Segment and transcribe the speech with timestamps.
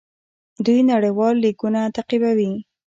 [0.65, 2.51] دوی نړیوال لیګونه تعقیبوي.